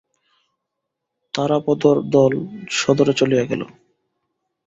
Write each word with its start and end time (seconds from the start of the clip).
তারাপদর 1.33 1.95
দল 2.15 2.33
সদরে 2.71 3.13
চলিয়া 3.13 3.43
গেল। 3.45 3.61